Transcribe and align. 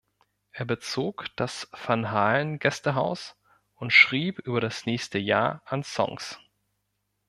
Er 0.51 0.65
bezog 0.65 1.27
das 1.35 1.69
Van-Halen-Gästehaus 1.73 3.35
und 3.75 3.93
schrieb 3.93 4.39
über 4.39 4.59
das 4.59 4.87
nächste 4.87 5.19
Jahr 5.19 5.61
an 5.67 5.83
Songs. 5.83 6.39